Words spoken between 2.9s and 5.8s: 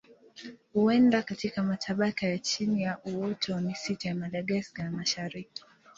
uoto wa misitu ya Madagaska ya Mashariki.